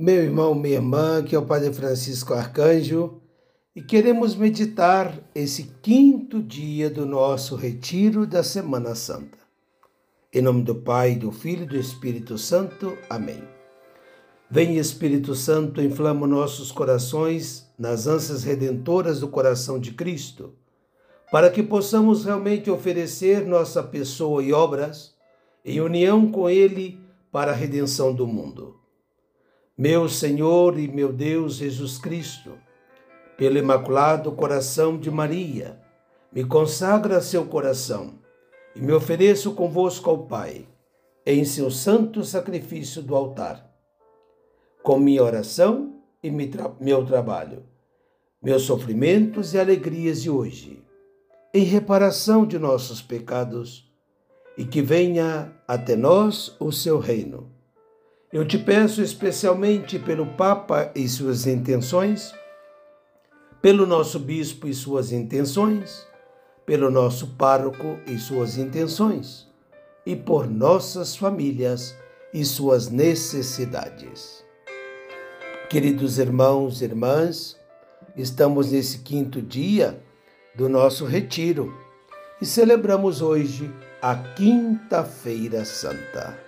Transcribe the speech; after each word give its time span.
meu 0.00 0.22
irmão, 0.22 0.54
minha 0.54 0.76
irmã, 0.76 1.24
que 1.24 1.34
é 1.34 1.38
o 1.38 1.44
Padre 1.44 1.72
Francisco 1.72 2.32
Arcanjo, 2.32 3.20
e 3.74 3.82
queremos 3.82 4.36
meditar 4.36 5.12
esse 5.34 5.72
quinto 5.82 6.40
dia 6.40 6.88
do 6.88 7.04
nosso 7.04 7.56
retiro 7.56 8.24
da 8.24 8.44
Semana 8.44 8.94
Santa. 8.94 9.38
Em 10.32 10.40
nome 10.40 10.62
do 10.62 10.76
Pai, 10.76 11.16
do 11.16 11.32
Filho 11.32 11.64
e 11.64 11.66
do 11.66 11.76
Espírito 11.76 12.38
Santo. 12.38 12.96
Amém. 13.10 13.42
Vem 14.48 14.76
Espírito 14.76 15.34
Santo, 15.34 15.82
inflama 15.82 16.28
nossos 16.28 16.70
corações 16.70 17.68
nas 17.76 18.06
ânsias 18.06 18.44
redentoras 18.44 19.18
do 19.18 19.26
coração 19.26 19.80
de 19.80 19.90
Cristo, 19.94 20.54
para 21.32 21.50
que 21.50 21.62
possamos 21.62 22.24
realmente 22.24 22.70
oferecer 22.70 23.44
nossa 23.44 23.82
pessoa 23.82 24.44
e 24.44 24.52
obras 24.52 25.12
em 25.64 25.80
união 25.80 26.30
com 26.30 26.48
Ele 26.48 27.00
para 27.32 27.50
a 27.50 27.54
redenção 27.54 28.14
do 28.14 28.28
mundo 28.28 28.77
meu 29.78 30.08
Senhor 30.08 30.76
e 30.76 30.88
meu 30.88 31.12
Deus 31.12 31.54
Jesus 31.54 31.98
Cristo, 31.98 32.58
pelo 33.36 33.58
imaculado 33.58 34.32
coração 34.32 34.98
de 34.98 35.08
Maria, 35.08 35.80
me 36.32 36.44
consagra 36.44 37.20
seu 37.20 37.46
coração 37.46 38.18
e 38.74 38.80
me 38.80 38.92
ofereço 38.92 39.54
convosco 39.54 40.10
ao 40.10 40.26
Pai, 40.26 40.66
em 41.24 41.44
seu 41.44 41.70
santo 41.70 42.24
sacrifício 42.24 43.00
do 43.00 43.14
altar, 43.14 43.72
com 44.82 44.98
minha 44.98 45.22
oração 45.22 46.02
e 46.20 46.28
meu 46.28 47.06
trabalho, 47.06 47.62
meus 48.42 48.62
sofrimentos 48.62 49.54
e 49.54 49.60
alegrias 49.60 50.20
de 50.20 50.28
hoje, 50.28 50.82
em 51.54 51.62
reparação 51.62 52.44
de 52.44 52.58
nossos 52.58 53.00
pecados, 53.00 53.88
e 54.56 54.64
que 54.64 54.82
venha 54.82 55.52
até 55.68 55.94
nós 55.94 56.56
o 56.58 56.72
seu 56.72 56.98
reino 56.98 57.57
eu 58.30 58.46
te 58.46 58.58
peço 58.58 59.00
especialmente 59.00 59.98
pelo 59.98 60.26
Papa 60.26 60.92
e 60.94 61.08
suas 61.08 61.46
intenções, 61.46 62.34
pelo 63.62 63.86
nosso 63.86 64.18
bispo 64.18 64.68
e 64.68 64.74
suas 64.74 65.12
intenções, 65.12 66.06
pelo 66.66 66.90
nosso 66.90 67.28
pároco 67.38 67.98
e 68.06 68.18
suas 68.18 68.58
intenções, 68.58 69.48
e 70.04 70.14
por 70.14 70.46
nossas 70.46 71.16
famílias 71.16 71.96
e 72.34 72.44
suas 72.44 72.90
necessidades. 72.90 74.44
Queridos 75.70 76.18
irmãos 76.18 76.82
e 76.82 76.84
irmãs, 76.84 77.56
estamos 78.14 78.72
nesse 78.72 78.98
quinto 78.98 79.40
dia 79.40 80.02
do 80.54 80.68
nosso 80.68 81.06
retiro 81.06 81.74
e 82.42 82.44
celebramos 82.44 83.22
hoje 83.22 83.72
a 84.02 84.14
Quinta-feira 84.14 85.64
Santa 85.64 86.47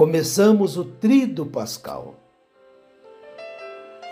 começamos 0.00 0.78
o 0.78 0.84
Trido 0.86 1.44
Pascal. 1.44 2.18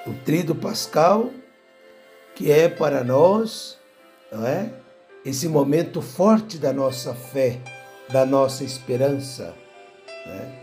O 0.07 0.13
Trido 0.23 0.55
Pascal, 0.55 1.31
que 2.35 2.53
é 2.53 2.69
para 2.69 3.03
nós, 3.03 3.79
não 4.31 4.47
é? 4.47 4.71
Esse 5.25 5.49
momento 5.49 6.03
forte 6.03 6.59
da 6.59 6.75
nossa 6.75 7.15
fé, 7.15 7.63
da 8.11 8.27
nossa 8.27 8.65
esperança, 8.65 9.55
né? 10.27 10.61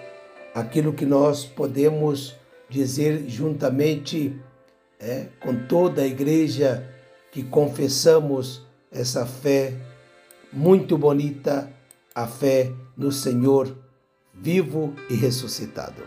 aquilo 0.54 0.94
que 0.94 1.08
nós 1.08 1.44
podemos 1.44 2.36
dizer 2.70 3.28
juntamente 3.28 4.40
é, 5.00 5.26
com 5.42 5.66
toda 5.66 6.04
a 6.04 6.08
igreja 6.08 6.88
que 7.32 7.42
confessamos 7.42 8.62
essa 8.92 9.26
fé 9.26 9.74
muito 10.54 10.96
bonita, 11.00 11.68
a 12.14 12.28
fé 12.28 12.72
no 12.96 13.12
Senhor 13.12 13.85
vivo 14.36 14.94
e 15.10 15.16
ressuscitado. 15.16 16.04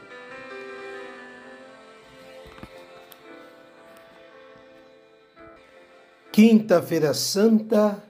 Quinta-feira 6.31 7.13
Santa, 7.15 8.01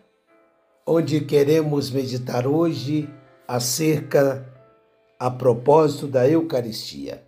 onde 0.84 1.20
queremos 1.22 1.90
meditar 1.90 2.46
hoje 2.46 3.08
acerca 3.46 4.46
a 5.18 5.30
propósito 5.30 6.06
da 6.06 6.28
Eucaristia. 6.28 7.24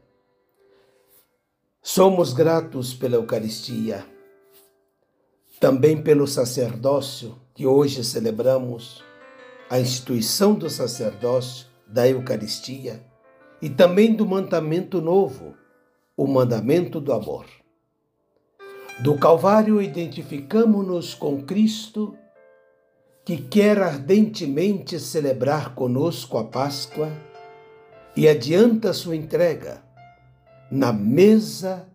Somos 1.81 2.34
gratos 2.34 2.92
pela 2.92 3.16
Eucaristia, 3.16 4.04
também 5.59 6.03
pelo 6.03 6.26
sacerdócio 6.26 7.38
que 7.54 7.66
hoje 7.66 8.04
celebramos, 8.04 9.03
a 9.70 9.81
instituição 9.81 10.54
do 10.54 10.69
sacerdócio, 10.69 11.69
da 11.91 12.09
Eucaristia 12.09 13.05
e 13.61 13.69
também 13.69 14.15
do 14.15 14.25
mandamento 14.25 15.01
novo, 15.01 15.55
o 16.17 16.27
mandamento 16.27 17.01
do 17.01 17.12
amor. 17.12 17.47
Do 19.01 19.19
Calvário 19.19 19.83
identificamos-nos 19.83 21.15
com 21.15 21.43
Cristo, 21.43 22.17
que 23.25 23.39
quer 23.39 23.83
ardentemente 23.83 24.99
celebrar 25.01 25.75
conosco 25.75 26.39
a 26.39 26.45
Páscoa 26.45 27.11
e 28.17 28.28
adianta 28.28 28.93
sua 28.93 29.17
entrega 29.17 29.83
na 30.71 30.93
mesa 30.93 31.89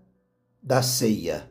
da 0.62 0.82
ceia, 0.82 1.50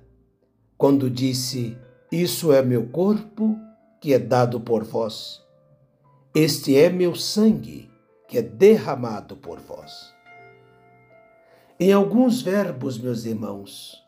quando 0.76 1.09
disse: 1.09 1.76
Isso 2.11 2.53
é 2.53 2.62
meu 2.62 2.88
corpo 2.88 3.56
que 4.00 4.12
é 4.12 4.19
dado 4.19 4.61
por 4.61 4.84
vós. 4.84 5.43
Este 6.34 6.76
é 6.76 6.91
meu 6.91 7.15
sangue 7.15 7.94
que 8.34 8.38
é 8.38 8.42
derramado 8.42 9.36
por 9.36 9.60
vós. 9.60 10.12
Em 11.78 11.92
alguns 11.92 12.42
verbos, 12.42 12.98
meus 12.98 13.24
irmãos, 13.24 14.04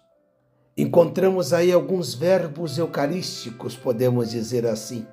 encontramos 0.77 1.53
aí 1.53 1.71
alguns 1.71 2.13
verbos 2.13 2.77
eucarísticos, 2.77 3.77
podemos 3.77 4.31
dizer 4.31 4.67
assim, 4.67 5.07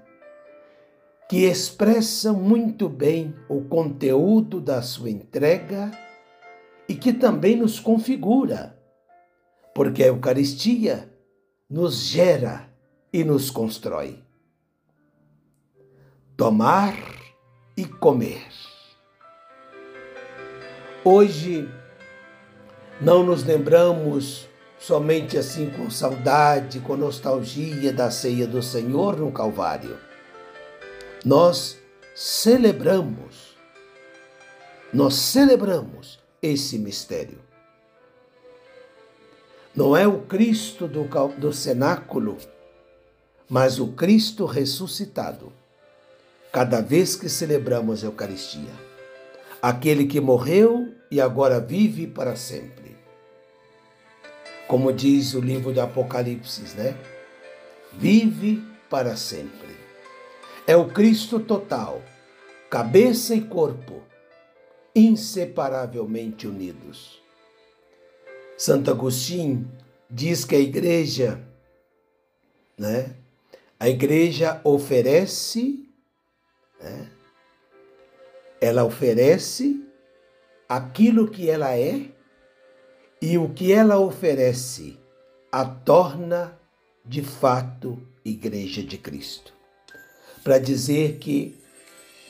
que 1.30 1.46
expressam 1.46 2.34
muito 2.34 2.90
bem 2.90 3.36
o 3.48 3.62
conteúdo 3.62 4.60
da 4.60 4.82
sua 4.82 5.12
entrega 5.12 5.92
e 6.90 6.96
que 6.96 7.14
também 7.14 7.56
nos 7.56 7.80
configura, 7.80 8.76
porque 9.76 10.02
a 10.02 10.08
Eucaristia 10.08 11.08
nos 11.70 12.00
gera 12.00 12.68
e 13.14 13.24
nos 13.24 13.52
constrói. 13.52 14.24
Tomar 16.36 16.96
e 17.78 17.86
comer. 17.86 18.73
Hoje 21.06 21.70
não 23.02 23.26
nos 23.26 23.44
lembramos 23.44 24.48
somente 24.80 25.38
assim 25.38 25.70
com 25.70 25.90
saudade, 25.90 26.80
com 26.80 26.96
nostalgia 26.96 27.92
da 27.92 28.10
ceia 28.10 28.48
do 28.48 28.64
Senhor 28.64 29.18
no 29.18 29.30
Calvário. 29.30 30.00
Nós 31.26 31.78
celebramos, 32.16 33.58
nós 34.94 35.16
celebramos 35.16 36.22
esse 36.42 36.80
mistério. 36.80 37.40
Não 39.76 39.98
é 39.98 40.08
o 40.08 40.22
Cristo 40.22 40.88
do, 40.88 41.04
do 41.38 41.52
cenáculo, 41.52 42.38
mas 43.50 43.78
o 43.78 43.88
Cristo 43.90 44.46
ressuscitado, 44.46 45.52
cada 46.50 46.80
vez 46.80 47.14
que 47.14 47.28
celebramos 47.28 48.06
a 48.06 48.08
Eucaristia 48.08 48.94
aquele 49.64 50.06
que 50.06 50.20
morreu 50.20 50.93
e 51.14 51.22
agora 51.22 51.60
vive 51.60 52.08
para 52.08 52.36
sempre. 52.36 52.98
Como 54.68 54.92
diz 54.92 55.36
o 55.36 55.40
livro 55.40 55.72
do 55.72 55.80
Apocalipse, 55.80 56.76
né? 56.76 56.98
Vive 57.92 58.64
para 58.90 59.16
sempre. 59.16 59.78
É 60.66 60.76
o 60.76 60.90
Cristo 60.90 61.40
total, 61.40 62.02
cabeça 62.68 63.36
e 63.36 63.42
corpo, 63.42 64.02
inseparavelmente 64.96 66.48
unidos. 66.48 67.22
Santo 68.58 68.90
Agostinho 68.90 69.72
diz 70.10 70.44
que 70.44 70.56
a 70.56 70.60
igreja, 70.60 71.40
né? 72.76 73.16
A 73.80 73.88
igreja 73.88 74.60
oferece, 74.64 75.88
né? 76.82 77.12
ela 78.60 78.84
oferece 78.84 79.93
aquilo 80.68 81.28
que 81.28 81.50
ela 81.50 81.78
é 81.78 82.06
e 83.22 83.38
o 83.38 83.50
que 83.50 83.72
ela 83.72 84.00
oferece 84.00 84.98
a 85.52 85.66
torna 85.66 86.58
de 87.06 87.22
fato 87.22 88.02
Igreja 88.26 88.82
de 88.82 88.98
Cristo. 88.98 89.54
Para 90.44 90.58
dizer 90.58 91.18
que 91.20 91.58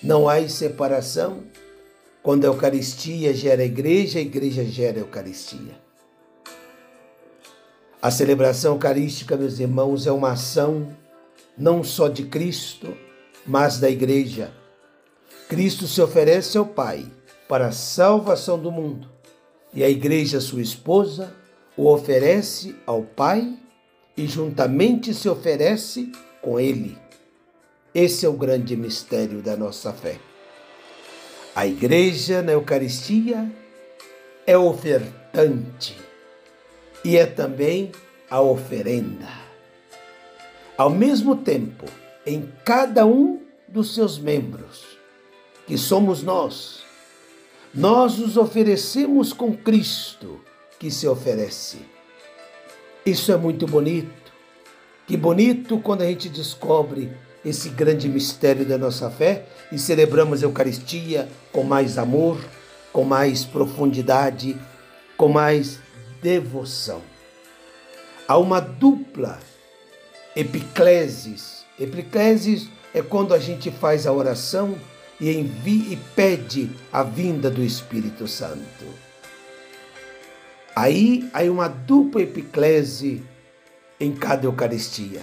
não 0.02 0.28
há 0.28 0.48
separação, 0.48 1.44
quando 2.22 2.46
a 2.46 2.48
Eucaristia 2.48 3.34
gera 3.34 3.64
igreja, 3.64 4.20
a 4.20 4.22
igreja 4.22 4.64
gera 4.66 4.98
a 4.98 5.02
Eucaristia. 5.02 5.82
A 8.02 8.12
celebração 8.12 8.74
eucarística, 8.74 9.38
meus 9.38 9.60
irmãos, 9.60 10.06
é 10.06 10.12
uma 10.12 10.32
ação 10.32 10.96
não 11.58 11.84
só 11.84 12.10
de 12.10 12.24
Cristo, 12.26 12.98
mas 13.46 13.80
da 13.80 13.90
igreja 13.90 14.52
Cristo 15.48 15.88
se 15.88 16.02
oferece 16.02 16.58
ao 16.58 16.66
Pai 16.66 17.06
para 17.48 17.68
a 17.68 17.72
salvação 17.72 18.58
do 18.58 18.72
mundo 18.72 19.10
e 19.74 19.84
a 19.84 19.90
igreja, 19.90 20.40
sua 20.40 20.62
esposa, 20.62 21.34
o 21.76 21.92
oferece 21.92 22.76
ao 22.86 23.02
Pai 23.02 23.58
e 24.16 24.28
juntamente 24.28 25.14
se 25.14 25.28
oferece 25.28 26.12
com 26.42 26.60
Ele. 26.60 26.98
Esse 27.94 28.26
é 28.26 28.30
o 28.30 28.34
grande 28.34 28.76
mistério 28.76 29.42
da 29.42 29.58
nossa 29.58 29.92
fé. 29.92 30.20
A 31.56 31.66
igreja 31.66 32.42
na 32.42 32.52
Eucaristia 32.54 33.52
é 34.46 34.58
ofertante 34.58 35.98
e 37.04 37.18
é 37.18 37.26
também 37.26 37.92
a 38.30 38.42
oferenda. 38.42 39.28
Ao 40.78 40.90
mesmo 40.90 41.36
tempo, 41.36 41.86
em 42.26 42.52
cada 42.66 43.06
um 43.06 43.42
dos 43.68 43.94
seus 43.94 44.18
membros, 44.18 44.98
que 45.68 45.78
somos 45.78 46.24
nós, 46.24 46.83
nós 47.74 48.20
nos 48.20 48.38
oferecemos 48.38 49.34
com 49.34 49.56
Cristo 49.56 50.40
que 50.78 50.92
se 50.92 51.08
oferece. 51.08 51.80
Isso 53.04 53.32
é 53.32 53.38
muito 53.38 53.66
bonito. 53.66 54.32
Que 55.08 55.18
bonito 55.18 55.80
quando 55.80 56.04
a 56.04 56.06
gente 56.06 56.30
descobre 56.30 57.12
esse 57.44 57.70
grande 57.70 58.08
mistério 58.08 58.64
da 58.64 58.78
nossa 58.78 59.10
fé 59.10 59.46
e 59.72 59.80
celebramos 59.80 60.44
a 60.44 60.46
Eucaristia 60.46 61.28
com 61.52 61.64
mais 61.64 61.98
amor, 61.98 62.38
com 62.94 63.04
mais 63.04 63.44
profundidade, 63.44 64.56
com 65.18 65.28
mais 65.28 65.80
devoção. 66.22 67.02
Há 68.28 68.38
uma 68.38 68.60
dupla 68.60 69.40
epiclesis. 70.36 71.66
Epiclesis 71.80 72.70
é 72.94 73.02
quando 73.02 73.34
a 73.34 73.40
gente 73.40 73.72
faz 73.72 74.06
a 74.06 74.14
oração 74.14 74.76
e 75.24 75.40
envia 75.40 75.94
e 75.94 75.96
pede 76.18 76.70
a 76.92 77.02
vinda 77.02 77.50
do 77.50 77.64
Espírito 77.64 78.28
Santo. 78.28 78.84
Aí 80.76 81.30
há 81.32 81.44
uma 81.44 81.70
dupla 81.70 82.24
epiclese 82.24 83.24
em 83.98 84.12
cada 84.12 84.46
Eucaristia. 84.46 85.22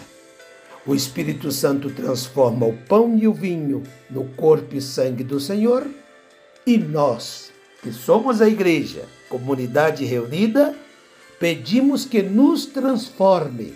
O 0.86 0.94
Espírito 0.94 1.52
Santo 1.52 1.90
transforma 1.90 2.64
o 2.64 2.74
pão 2.88 3.14
e 3.18 3.28
o 3.28 3.34
vinho 3.34 3.82
no 4.08 4.24
corpo 4.24 4.74
e 4.74 4.80
sangue 4.80 5.22
do 5.22 5.38
Senhor, 5.38 5.86
e 6.66 6.78
nós, 6.78 7.52
que 7.82 7.92
somos 7.92 8.40
a 8.40 8.48
igreja, 8.48 9.04
comunidade 9.28 10.06
reunida, 10.06 10.74
pedimos 11.38 12.06
que 12.06 12.22
nos 12.22 12.64
transforme 12.64 13.74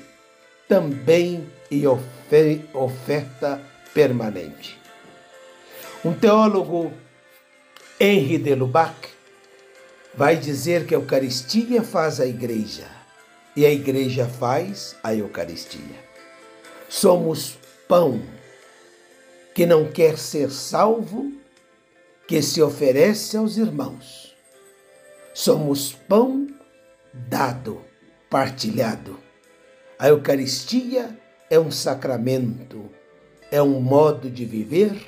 também 0.67 1.47
em 1.71 1.85
oferta 1.87 3.61
permanente. 3.93 4.84
Um 6.05 6.13
teólogo, 6.13 6.93
Henri 7.99 8.37
de 8.37 8.55
Lubac, 8.55 9.09
vai 10.15 10.37
dizer 10.37 10.87
que 10.87 10.95
a 10.95 10.99
Eucaristia 10.99 11.83
faz 11.83 12.21
a 12.21 12.27
igreja 12.27 12.87
e 13.57 13.65
a 13.65 13.73
igreja 13.73 14.29
faz 14.29 14.97
a 15.03 15.15
Eucaristia. 15.15 16.05
Somos 16.91 17.57
pão 17.89 18.21
que 19.55 19.65
não 19.65 19.91
quer 19.91 20.19
ser 20.19 20.51
salvo, 20.51 21.33
que 22.29 22.43
se 22.43 22.61
oferece 22.61 23.39
aos 23.39 23.57
irmãos. 23.57 24.37
Somos 25.33 25.95
pão 25.95 26.47
dado, 27.15 27.81
partilhado. 28.29 29.19
A 29.99 30.11
Eucaristia 30.11 31.19
é 31.49 31.59
um 31.59 31.71
sacramento, 31.71 32.91
é 33.51 33.63
um 33.63 33.81
modo 33.81 34.29
de 34.29 34.45
viver 34.45 35.01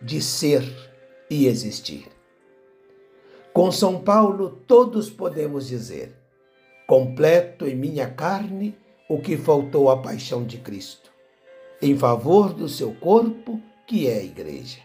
de 0.00 0.22
ser 0.22 0.62
e 1.28 1.46
existir. 1.46 2.08
Com 3.52 3.70
São 3.70 4.00
Paulo, 4.00 4.62
todos 4.66 5.10
podemos 5.10 5.68
dizer: 5.68 6.16
completo 6.86 7.66
em 7.66 7.74
minha 7.74 8.08
carne 8.08 8.76
o 9.08 9.20
que 9.20 9.36
faltou 9.36 9.90
à 9.90 10.00
paixão 10.00 10.44
de 10.44 10.58
Cristo, 10.58 11.10
em 11.82 11.96
favor 11.96 12.54
do 12.54 12.68
seu 12.68 12.94
corpo, 12.94 13.60
que 13.86 14.06
é 14.08 14.18
a 14.18 14.22
Igreja. 14.22 14.78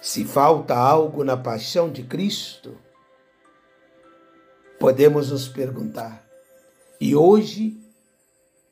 Se 0.00 0.24
falta 0.24 0.74
algo 0.74 1.22
na 1.22 1.36
paixão 1.36 1.90
de 1.90 2.02
Cristo, 2.02 2.76
podemos 4.78 5.30
nos 5.30 5.48
perguntar, 5.48 6.26
e 7.00 7.14
hoje 7.14 7.78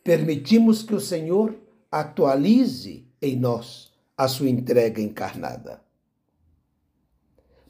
permitimos 0.03 0.83
que 0.83 0.95
o 0.95 1.01
Senhor 1.01 1.55
atualize 1.91 3.07
em 3.21 3.37
nós 3.37 3.92
a 4.23 4.29
sua 4.29 4.49
entrega 4.49 5.03
encarnada. 5.03 5.83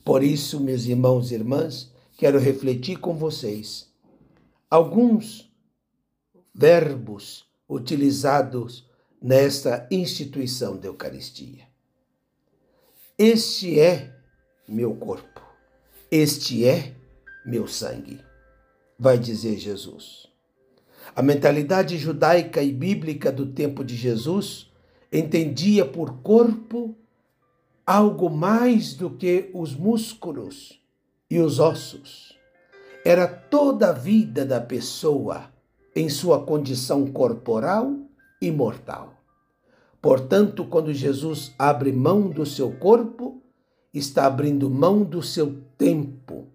Por 0.04 0.22
isso, 0.22 0.60
meus 0.60 0.84
irmãos 0.84 1.30
e 1.30 1.34
irmãs, 1.34 1.90
quero 2.18 2.38
refletir 2.38 2.98
com 2.98 3.16
vocês 3.16 3.90
alguns 4.68 5.50
verbos 6.54 7.46
utilizados 7.66 8.86
nesta 9.20 9.88
instituição 9.90 10.76
da 10.76 10.88
Eucaristia. 10.88 11.66
Este 13.16 13.80
é 13.80 14.14
meu 14.68 14.94
corpo, 14.94 15.40
este 16.10 16.66
é 16.66 16.94
meu 17.46 17.66
sangue, 17.66 18.20
vai 18.98 19.16
dizer 19.16 19.56
Jesus. 19.56 20.26
A 21.16 21.22
mentalidade 21.22 21.96
judaica 21.96 22.62
e 22.62 22.70
bíblica 22.70 23.32
do 23.32 23.46
tempo 23.46 23.82
de 23.82 23.96
Jesus 23.96 24.70
entendia 25.12 25.84
por 25.84 26.22
corpo 26.22 26.96
algo 27.86 28.30
mais 28.30 28.94
do 28.94 29.10
que 29.10 29.50
os 29.52 29.74
músculos 29.74 30.80
e 31.30 31.38
os 31.38 31.58
ossos. 31.58 32.38
Era 33.04 33.26
toda 33.26 33.90
a 33.90 33.92
vida 33.92 34.46
da 34.46 34.60
pessoa 34.60 35.50
em 35.94 36.08
sua 36.08 36.42
condição 36.42 37.06
corporal 37.06 37.94
e 38.40 38.50
mortal. 38.50 39.12
Portanto, 40.00 40.64
quando 40.64 40.92
Jesus 40.92 41.52
abre 41.58 41.92
mão 41.92 42.28
do 42.28 42.46
seu 42.46 42.72
corpo, 42.72 43.42
está 43.92 44.26
abrindo 44.26 44.70
mão 44.70 45.04
do 45.04 45.22
seu 45.22 45.62
tempo, 45.76 46.48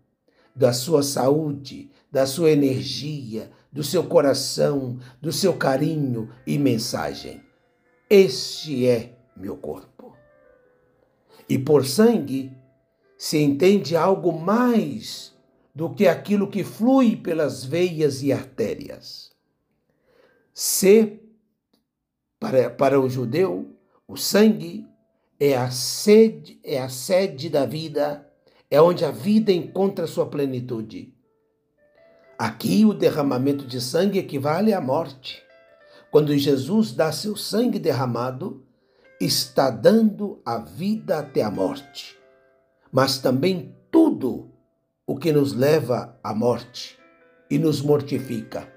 da 0.55 0.73
sua 0.73 1.03
saúde, 1.03 1.91
da 2.11 2.25
sua 2.25 2.49
energia, 2.49 3.51
do 3.71 3.83
seu 3.83 4.03
coração, 4.03 4.97
do 5.21 5.31
seu 5.31 5.53
carinho 5.53 6.29
e 6.47 6.57
mensagem. 6.57 7.46
Este 8.09 8.87
é 8.87 9.17
meu 9.35 9.57
corpo. 9.57 10.15
E 11.49 11.59
por 11.59 11.85
sangue 11.85 12.55
se 13.17 13.37
entende 13.37 13.97
algo 13.97 14.31
mais 14.31 15.35
do 15.75 15.93
que 15.93 16.07
aquilo 16.07 16.49
que 16.49 16.63
flui 16.63 17.17
pelas 17.17 17.65
veias 17.65 18.23
e 18.23 18.31
artérias. 18.31 19.31
Se, 20.53 21.19
para, 22.39 22.69
para 22.69 22.99
o 22.99 23.09
judeu, 23.09 23.75
o 24.07 24.15
sangue 24.15 24.87
é 25.37 25.57
a 25.57 25.69
sede, 25.69 26.59
é 26.63 26.81
a 26.81 26.87
sede 26.87 27.49
da 27.49 27.65
vida, 27.65 28.25
é 28.71 28.81
onde 28.81 29.03
a 29.03 29.11
vida 29.11 29.51
encontra 29.51 30.07
sua 30.07 30.25
plenitude. 30.25 31.13
Aqui 32.39 32.85
o 32.85 32.93
derramamento 32.93 33.67
de 33.67 33.81
sangue 33.81 34.17
equivale 34.17 34.73
à 34.73 34.79
morte. 34.79 35.46
Quando 36.11 36.37
Jesus 36.37 36.93
dá 36.93 37.11
seu 37.11 37.35
sangue 37.35 37.79
derramado, 37.79 38.63
está 39.19 39.69
dando 39.69 40.41
a 40.45 40.57
vida 40.57 41.19
até 41.19 41.41
a 41.41 41.51
morte, 41.51 42.17
mas 42.91 43.17
também 43.17 43.75
tudo 43.91 44.51
o 45.05 45.17
que 45.17 45.31
nos 45.31 45.53
leva 45.53 46.17
à 46.23 46.33
morte 46.33 46.97
e 47.49 47.57
nos 47.57 47.81
mortifica. 47.81 48.71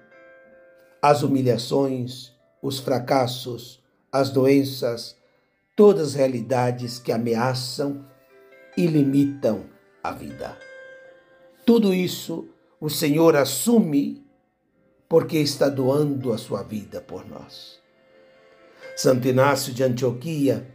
As 1.03 1.23
humilhações, 1.23 2.33
os 2.63 2.79
fracassos, 2.79 3.83
as 4.13 4.31
doenças, 4.31 5.17
todas 5.77 6.09
as 6.09 6.15
realidades 6.15 6.99
que 6.99 7.13
ameaçam 7.13 8.05
e 8.77 8.87
limitam 8.87 9.67
a 10.03 10.13
vida. 10.13 10.57
Tudo 11.65 11.95
isso 11.95 12.49
o 12.81 12.89
Senhor 12.89 13.37
assume 13.37 14.20
porque 15.11 15.38
está 15.38 15.69
doando 15.69 16.33
a 16.33 16.38
sua 16.38 16.62
vida 16.62 17.00
por 17.00 17.29
nós. 17.29 17.81
Santo 18.97 19.26
Inácio 19.26 19.75
de 19.75 19.83
Antioquia, 19.83 20.73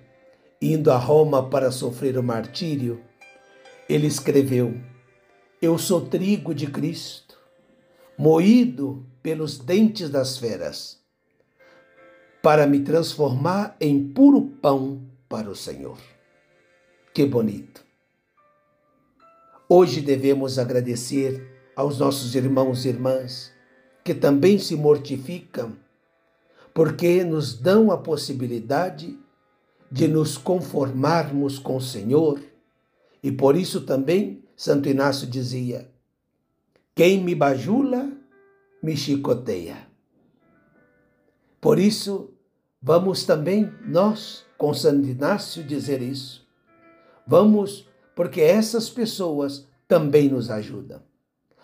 indo 0.61 0.91
a 0.91 0.97
Roma 0.97 1.49
para 1.49 1.71
sofrer 1.71 2.17
o 2.17 2.23
martírio, 2.23 3.01
ele 3.87 4.07
escreveu: 4.07 4.77
Eu 5.61 5.77
sou 5.77 6.01
trigo 6.01 6.53
de 6.53 6.67
Cristo, 6.67 7.39
moído 8.17 9.05
pelos 9.23 9.57
dentes 9.57 10.09
das 10.09 10.37
feras, 10.37 10.99
para 12.43 12.67
me 12.67 12.81
transformar 12.81 13.77
em 13.79 14.05
puro 14.05 14.41
pão 14.41 15.01
para 15.29 15.49
o 15.49 15.55
Senhor. 15.55 15.97
Que 17.13 17.25
bonito! 17.25 17.85
Hoje 19.69 20.01
devemos 20.01 20.59
agradecer 20.59 21.71
aos 21.73 21.99
nossos 21.99 22.35
irmãos 22.35 22.83
e 22.83 22.89
irmãs 22.89 23.54
que 24.05 24.13
também 24.13 24.59
se 24.59 24.75
mortificam, 24.75 25.75
porque 26.75 27.23
nos 27.23 27.55
dão 27.55 27.91
a 27.91 27.97
possibilidade 27.97 29.17
de 29.91 30.07
nos 30.07 30.37
conformarmos 30.37 31.57
com 31.57 31.77
o 31.77 31.81
Senhor 31.81 32.39
e 33.23 33.31
por 33.31 33.55
isso 33.55 33.81
também 33.81 34.43
Santo 34.55 34.87
Inácio 34.87 35.25
dizia: 35.25 35.89
Quem 36.93 37.23
me 37.23 37.33
bajula, 37.33 38.11
me 38.81 38.95
chicoteia. 38.95 39.87
Por 41.59 41.79
isso, 41.79 42.31
vamos 42.79 43.23
também 43.23 43.73
nós, 43.87 44.45
com 44.55 44.71
Santo 44.71 45.07
Inácio, 45.07 45.63
dizer 45.63 46.03
isso. 46.03 46.47
Vamos, 47.25 47.87
porque 48.15 48.41
essas 48.41 48.87
pessoas 48.87 49.67
também 49.87 50.29
nos 50.29 50.51
ajudam. 50.51 51.01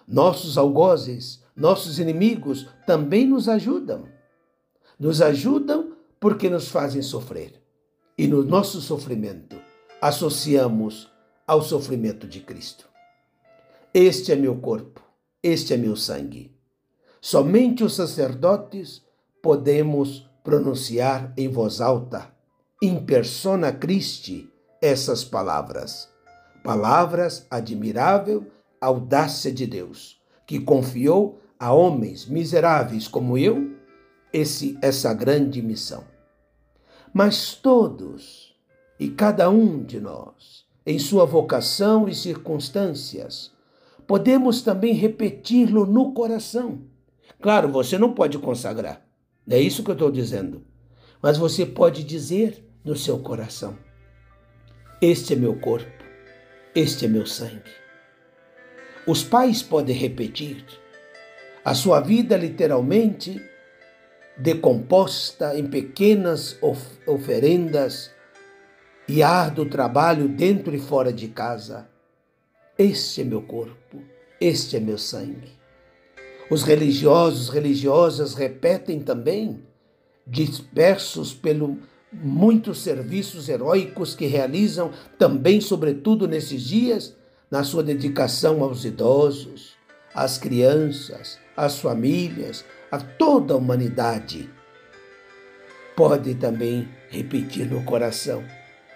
Nossos 0.07 0.57
algozes, 0.57 1.40
nossos 1.55 1.99
inimigos 1.99 2.67
também 2.85 3.27
nos 3.27 3.49
ajudam. 3.49 4.07
Nos 4.99 5.21
ajudam 5.21 5.95
porque 6.19 6.49
nos 6.49 6.67
fazem 6.67 7.01
sofrer. 7.01 7.61
E 8.17 8.27
no 8.27 8.43
nosso 8.43 8.81
sofrimento, 8.81 9.55
associamos 10.01 11.11
ao 11.47 11.61
sofrimento 11.61 12.27
de 12.27 12.39
Cristo. 12.39 12.87
Este 13.93 14.31
é 14.31 14.35
meu 14.35 14.57
corpo, 14.57 15.01
este 15.41 15.73
é 15.73 15.77
meu 15.77 15.95
sangue. 15.95 16.55
Somente 17.19 17.83
os 17.83 17.95
sacerdotes 17.95 19.03
podemos 19.41 20.29
pronunciar 20.43 21.33
em 21.35 21.49
voz 21.49 21.81
alta, 21.81 22.33
in 22.81 23.05
persona 23.05 23.71
Christi, 23.71 24.49
essas 24.81 25.23
palavras. 25.23 26.09
Palavras 26.63 27.45
admirável 27.49 28.45
audácia 28.79 29.51
de 29.51 29.67
Deus, 29.67 30.20
que 30.51 30.59
confiou 30.59 31.39
a 31.57 31.71
homens 31.71 32.25
miseráveis 32.25 33.07
como 33.07 33.37
eu 33.37 33.71
esse, 34.33 34.77
essa 34.81 35.13
grande 35.13 35.61
missão. 35.61 36.03
Mas 37.13 37.55
todos 37.55 38.53
e 38.99 39.07
cada 39.07 39.49
um 39.49 39.81
de 39.81 40.01
nós, 40.01 40.65
em 40.85 40.99
sua 40.99 41.25
vocação 41.25 42.05
e 42.09 42.13
circunstâncias, 42.13 43.53
podemos 44.05 44.61
também 44.61 44.93
repeti-lo 44.93 45.85
no 45.85 46.11
coração. 46.11 46.81
Claro, 47.39 47.69
você 47.69 47.97
não 47.97 48.11
pode 48.11 48.37
consagrar, 48.37 49.07
é 49.49 49.57
isso 49.57 49.85
que 49.85 49.91
eu 49.91 49.93
estou 49.93 50.11
dizendo, 50.11 50.65
mas 51.21 51.37
você 51.37 51.65
pode 51.65 52.03
dizer 52.03 52.61
no 52.83 52.97
seu 52.97 53.19
coração: 53.19 53.77
Este 55.01 55.31
é 55.31 55.35
meu 55.37 55.57
corpo, 55.61 56.03
este 56.75 57.05
é 57.05 57.07
meu 57.07 57.25
sangue. 57.25 57.80
Os 59.07 59.23
pais 59.23 59.63
podem 59.63 59.95
repetir. 59.95 60.63
A 61.65 61.73
sua 61.73 61.99
vida, 61.99 62.37
literalmente, 62.37 63.41
decomposta 64.37 65.57
em 65.57 65.65
pequenas 65.65 66.55
of 66.61 66.79
oferendas 67.07 68.11
e 69.07 69.23
árduo 69.23 69.65
trabalho 69.65 70.27
dentro 70.27 70.75
e 70.75 70.79
fora 70.79 71.11
de 71.11 71.27
casa. 71.29 71.89
Este 72.77 73.21
é 73.21 73.23
meu 73.23 73.41
corpo, 73.41 74.01
este 74.39 74.77
é 74.77 74.79
meu 74.79 74.99
sangue. 74.99 75.51
Os 76.49 76.61
religiosos, 76.63 77.49
religiosas 77.49 78.35
repetem 78.35 78.99
também, 78.99 79.63
dispersos 80.27 81.33
pelo 81.33 81.79
muitos 82.13 82.81
serviços 82.81 83.49
heróicos 83.49 84.13
que 84.13 84.27
realizam 84.27 84.91
também, 85.17 85.59
sobretudo 85.59 86.27
nesses 86.27 86.61
dias, 86.61 87.15
na 87.51 87.65
sua 87.65 87.83
dedicação 87.83 88.63
aos 88.63 88.85
idosos, 88.85 89.75
às 90.15 90.37
crianças, 90.37 91.37
às 91.55 91.79
famílias, 91.79 92.63
a 92.89 92.97
toda 92.97 93.53
a 93.53 93.57
humanidade. 93.57 94.49
Pode 95.95 96.33
também 96.35 96.87
repetir 97.09 97.69
no 97.69 97.83
coração: 97.83 98.41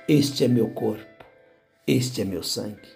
Este 0.08 0.46
é 0.46 0.48
meu 0.48 0.70
corpo, 0.70 1.26
este 1.86 2.22
é 2.22 2.26
meu 2.26 2.42
sangue. 2.42 2.96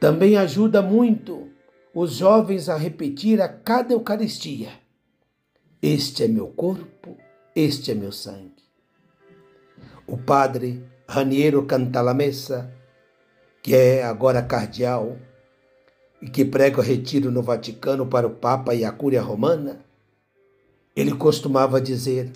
Também 0.00 0.36
ajuda 0.36 0.80
muito 0.80 1.50
os 1.94 2.14
jovens 2.14 2.70
a 2.70 2.76
repetir 2.76 3.40
a 3.42 3.48
cada 3.48 3.92
Eucaristia: 3.92 4.70
Este 5.82 6.24
é 6.24 6.28
meu 6.28 6.48
corpo, 6.48 7.18
este 7.54 7.90
é 7.90 7.94
meu 7.94 8.10
sangue. 8.10 8.62
O 10.06 10.16
padre 10.16 10.82
Raniero 11.06 11.64
Cantalamessa 11.66 12.81
que 13.62 13.76
é 13.76 14.02
agora 14.02 14.42
cardeal 14.42 15.16
e 16.20 16.28
que 16.28 16.44
prega 16.44 16.80
o 16.80 16.82
retiro 16.82 17.30
no 17.30 17.42
Vaticano 17.42 18.06
para 18.06 18.26
o 18.26 18.34
Papa 18.34 18.74
e 18.74 18.84
a 18.84 18.90
Cúria 18.90 19.22
Romana, 19.22 19.84
ele 20.96 21.14
costumava 21.14 21.80
dizer: 21.80 22.32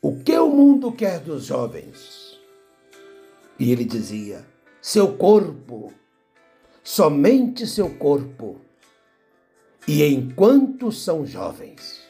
O 0.00 0.16
que 0.16 0.36
o 0.36 0.48
mundo 0.48 0.90
quer 0.90 1.20
dos 1.20 1.44
jovens? 1.44 2.38
E 3.58 3.70
ele 3.70 3.84
dizia: 3.84 4.46
Seu 4.80 5.14
corpo, 5.16 5.92
somente 6.82 7.66
seu 7.66 7.90
corpo, 7.90 8.60
e 9.86 10.02
enquanto 10.04 10.90
são 10.90 11.26
jovens. 11.26 12.02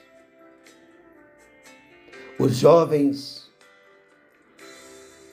Os 2.39 2.57
jovens 2.57 3.49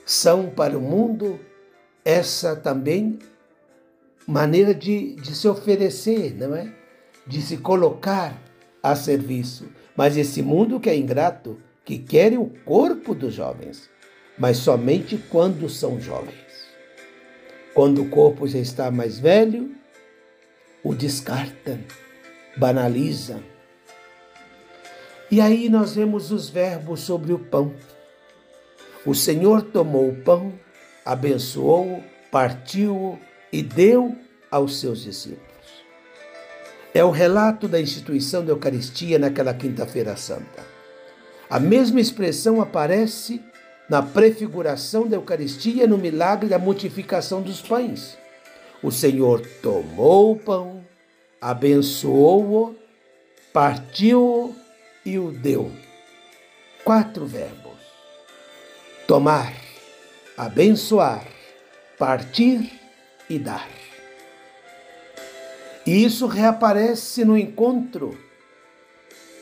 são 0.04 0.50
para 0.50 0.78
o 0.78 0.80
mundo 0.80 1.40
essa 2.04 2.56
também 2.56 3.18
maneira 4.26 4.74
de, 4.74 5.14
de 5.16 5.34
se 5.34 5.48
oferecer, 5.48 6.34
não 6.36 6.54
é? 6.54 6.72
De 7.26 7.40
se 7.40 7.58
colocar 7.58 8.40
a 8.82 8.94
serviço. 8.96 9.68
Mas 9.96 10.16
esse 10.16 10.42
mundo 10.42 10.80
que 10.80 10.90
é 10.90 10.96
ingrato, 10.96 11.58
que 11.84 11.98
quer 11.98 12.38
o 12.38 12.46
corpo 12.64 13.14
dos 13.14 13.34
jovens, 13.34 13.88
mas 14.38 14.56
somente 14.56 15.18
quando 15.30 15.68
são 15.68 16.00
jovens. 16.00 16.34
Quando 17.74 18.02
o 18.02 18.08
corpo 18.08 18.46
já 18.46 18.58
está 18.58 18.90
mais 18.90 19.18
velho, 19.18 19.74
o 20.82 20.94
descartam, 20.94 21.78
banalizam. 22.56 23.42
E 25.30 25.40
aí 25.40 25.68
nós 25.68 25.94
vemos 25.94 26.30
os 26.30 26.50
verbos 26.50 27.00
sobre 27.00 27.32
o 27.32 27.38
pão. 27.38 27.74
O 29.06 29.14
Senhor 29.14 29.62
tomou 29.62 30.10
o 30.10 30.22
pão, 30.22 30.52
abençoou, 31.04 32.02
partiu 32.30 33.18
e 33.52 33.62
deu 33.62 34.16
aos 34.50 34.80
seus 34.80 35.02
discípulos. 35.02 35.42
É 36.94 37.02
o 37.02 37.10
relato 37.10 37.66
da 37.66 37.80
instituição 37.80 38.44
da 38.44 38.52
Eucaristia 38.52 39.18
naquela 39.18 39.54
Quinta-feira 39.54 40.16
Santa. 40.16 40.62
A 41.48 41.58
mesma 41.58 42.00
expressão 42.00 42.60
aparece 42.60 43.40
na 43.88 44.02
prefiguração 44.02 45.06
da 45.06 45.16
Eucaristia 45.16 45.86
no 45.86 45.98
milagre 45.98 46.48
da 46.48 46.58
multiplicação 46.58 47.42
dos 47.42 47.60
pães. 47.60 48.16
O 48.82 48.90
Senhor 48.90 49.46
tomou 49.62 50.32
o 50.32 50.38
pão, 50.38 50.84
abençoou-o, 51.40 52.74
partiu-o 53.52 54.54
e 55.04 55.18
o 55.18 55.30
deu. 55.30 55.70
Quatro 56.84 57.26
verbos: 57.26 57.78
tomar, 59.06 59.52
abençoar, 60.36 61.26
partir 61.98 62.80
e 63.28 63.38
dar. 63.38 63.68
E 65.86 66.04
isso 66.04 66.26
reaparece 66.26 67.24
no 67.24 67.36
encontro 67.36 68.16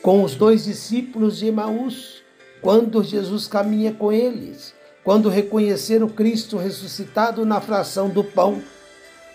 com 0.01 0.23
os 0.23 0.35
dois 0.35 0.65
discípulos 0.65 1.37
de 1.37 1.47
Emaús, 1.47 2.23
quando 2.61 3.03
Jesus 3.03 3.47
caminha 3.47 3.93
com 3.93 4.11
eles, 4.11 4.73
quando 5.03 5.29
reconheceram 5.29 6.09
Cristo 6.09 6.57
ressuscitado 6.57 7.45
na 7.45 7.61
fração 7.61 8.09
do 8.09 8.23
pão. 8.23 8.61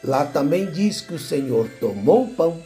Lá 0.03 0.25
também 0.25 0.71
diz 0.71 1.01
que 1.01 1.15
o 1.15 1.19
Senhor 1.19 1.69
tomou 1.81 2.25
o 2.25 2.35
pão, 2.35 2.63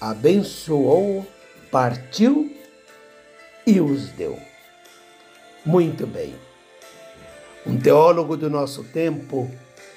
abençoou, 0.00 1.26
partiu 1.70 2.52
e 3.66 3.80
os 3.80 4.08
deu. 4.10 4.38
Muito 5.64 6.06
bem. 6.06 6.45
Um 7.66 7.76
teólogo 7.76 8.36
do 8.36 8.48
nosso 8.48 8.84
tempo 8.84 9.50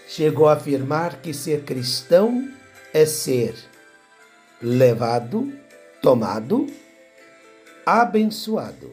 chegou 0.08 0.48
a 0.48 0.54
afirmar 0.54 1.22
que 1.22 1.32
ser 1.32 1.64
cristão 1.64 2.52
é 2.92 3.06
ser 3.06 3.56
levado, 4.60 5.54
tomado, 6.02 6.66
abençoado, 7.86 8.92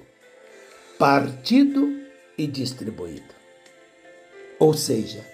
partido 0.99 2.01
e 2.37 2.47
distribuído. 2.47 3.35
Ou 4.59 4.75
seja, 4.75 5.25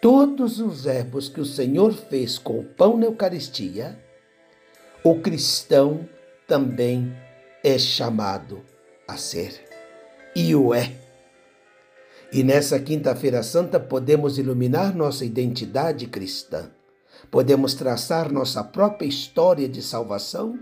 todos 0.00 0.58
os 0.58 0.84
verbos 0.84 1.28
que 1.28 1.40
o 1.40 1.44
Senhor 1.44 1.92
fez 1.92 2.38
com 2.38 2.60
o 2.60 2.64
pão 2.64 2.96
na 2.96 3.04
Eucaristia, 3.04 3.98
o 5.04 5.20
cristão 5.20 6.08
também 6.48 7.14
é 7.62 7.78
chamado 7.78 8.64
a 9.06 9.18
ser. 9.18 9.62
E 10.34 10.54
o 10.54 10.72
é. 10.72 11.05
E 12.32 12.42
nessa 12.42 12.78
Quinta-feira 12.80 13.42
Santa 13.42 13.78
podemos 13.78 14.38
iluminar 14.38 14.94
nossa 14.94 15.24
identidade 15.24 16.06
cristã. 16.06 16.70
Podemos 17.30 17.74
traçar 17.74 18.32
nossa 18.32 18.62
própria 18.62 19.06
história 19.06 19.68
de 19.68 19.80
salvação 19.80 20.58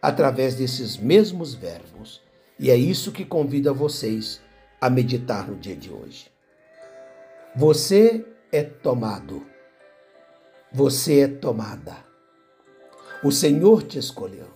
através 0.00 0.54
desses 0.54 0.96
mesmos 0.96 1.54
verbos. 1.54 2.20
E 2.58 2.70
é 2.70 2.76
isso 2.76 3.12
que 3.12 3.24
convido 3.24 3.70
a 3.70 3.72
vocês 3.72 4.40
a 4.80 4.88
meditar 4.88 5.48
no 5.48 5.56
dia 5.56 5.76
de 5.76 5.90
hoje. 5.90 6.30
Você 7.56 8.24
é 8.52 8.62
tomado. 8.62 9.44
Você 10.72 11.20
é 11.20 11.28
tomada. 11.28 11.96
O 13.24 13.32
Senhor 13.32 13.82
te 13.82 13.98
escolheu. 13.98 14.48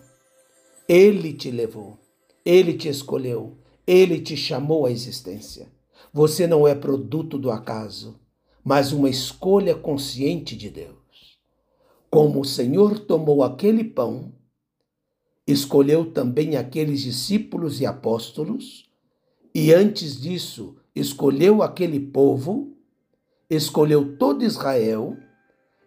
Ele 0.88 1.32
te 1.32 1.50
levou. 1.50 1.98
Ele 2.44 2.74
te 2.74 2.88
escolheu. 2.88 3.56
Ele 3.86 4.20
te 4.20 4.36
chamou 4.36 4.86
à 4.86 4.92
existência. 4.92 5.71
Você 6.12 6.46
não 6.46 6.68
é 6.68 6.74
produto 6.74 7.38
do 7.38 7.50
acaso, 7.50 8.20
mas 8.62 8.92
uma 8.92 9.08
escolha 9.08 9.74
consciente 9.74 10.54
de 10.54 10.68
Deus. 10.68 11.38
Como 12.10 12.40
o 12.40 12.44
Senhor 12.44 12.98
tomou 12.98 13.42
aquele 13.42 13.82
pão, 13.82 14.34
escolheu 15.46 16.12
também 16.12 16.56
aqueles 16.56 17.00
discípulos 17.00 17.80
e 17.80 17.86
apóstolos, 17.86 18.90
e 19.54 19.72
antes 19.72 20.20
disso, 20.20 20.76
escolheu 20.94 21.62
aquele 21.62 21.98
povo, 21.98 22.76
escolheu 23.48 24.16
todo 24.18 24.44
Israel, 24.44 25.16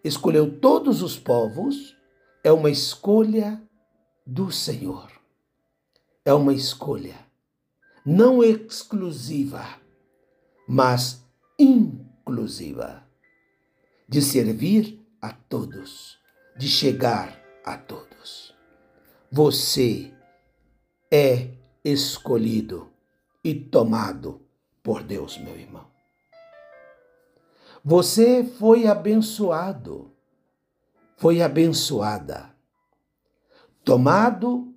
escolheu 0.02 0.58
todos 0.58 1.02
os 1.02 1.16
povos, 1.16 1.96
é 2.42 2.50
uma 2.50 2.70
escolha 2.70 3.62
do 4.26 4.50
Senhor. 4.50 5.08
É 6.24 6.34
uma 6.34 6.52
escolha 6.52 7.14
não 8.04 8.42
exclusiva, 8.42 9.64
mas 10.66 11.24
inclusiva, 11.58 13.06
de 14.08 14.20
servir 14.20 15.00
a 15.20 15.32
todos, 15.32 16.18
de 16.56 16.68
chegar 16.68 17.40
a 17.64 17.76
todos. 17.76 18.54
Você 19.30 20.12
é 21.10 21.50
escolhido 21.84 22.90
e 23.44 23.54
tomado 23.54 24.40
por 24.82 25.02
Deus, 25.02 25.38
meu 25.38 25.56
irmão. 25.56 25.86
Você 27.84 28.42
foi 28.42 28.86
abençoado, 28.88 30.12
foi 31.16 31.40
abençoada, 31.40 32.52
tomado 33.84 34.74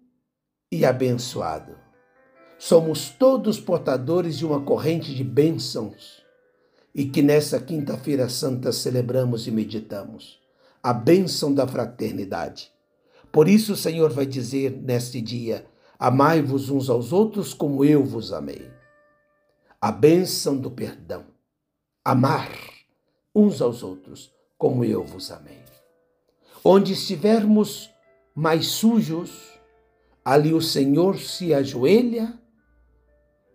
e 0.71 0.85
abençoado. 0.85 1.88
Somos 2.61 3.09
todos 3.09 3.57
portadores 3.57 4.37
de 4.37 4.45
uma 4.45 4.59
corrente 4.59 5.15
de 5.15 5.23
bênçãos 5.23 6.21
e 6.93 7.05
que 7.05 7.21
nessa 7.21 7.57
quinta-feira 7.57 8.27
santa 8.27 8.73
celebramos 8.73 9.47
e 9.47 9.51
meditamos 9.51 10.41
a 10.83 10.91
bênção 10.91 11.53
da 11.53 11.65
fraternidade. 11.65 12.69
Por 13.31 13.47
isso 13.47 13.71
o 13.71 13.77
Senhor 13.77 14.11
vai 14.11 14.25
dizer 14.25 14.71
neste 14.71 15.21
dia: 15.21 15.65
Amai-vos 15.97 16.69
uns 16.69 16.89
aos 16.89 17.13
outros 17.13 17.53
como 17.53 17.85
eu 17.85 18.03
vos 18.03 18.33
amei. 18.33 18.69
A 19.79 19.89
bênção 19.89 20.57
do 20.57 20.69
perdão. 20.69 21.27
Amar 22.03 22.51
uns 23.33 23.61
aos 23.61 23.83
outros 23.83 24.33
como 24.57 24.83
eu 24.83 25.05
vos 25.05 25.31
amei. 25.31 25.63
Onde 26.61 26.91
estivermos 26.91 27.89
mais 28.35 28.67
sujos, 28.67 29.31
ali 30.25 30.53
o 30.53 30.61
Senhor 30.61 31.17
se 31.19 31.53
ajoelha 31.53 32.37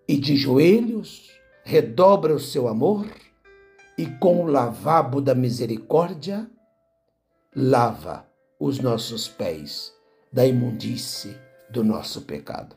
e 0.07 0.17
de 0.17 0.37
joelhos 0.37 1.31
redobra 1.65 2.35
o 2.35 2.41
seu 2.41 2.69
amor 2.69 3.07
e 3.97 4.07
com 4.07 4.45
o 4.45 4.47
lavabo 4.47 5.21
da 5.21 5.35
misericórdia 5.35 6.51
lava 7.55 8.27
os 8.59 8.79
nossos 8.79 9.29
pés 9.29 9.93
da 10.33 10.47
imundície 10.47 11.37
do 11.71 11.85
nosso 11.85 12.23
pecado. 12.23 12.77